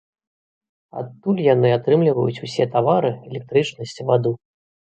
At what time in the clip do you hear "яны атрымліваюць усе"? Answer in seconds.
1.49-2.69